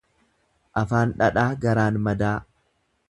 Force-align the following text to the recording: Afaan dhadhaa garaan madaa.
Afaan 0.81 1.13
dhadhaa 1.19 1.47
garaan 1.67 2.01
madaa. 2.09 2.37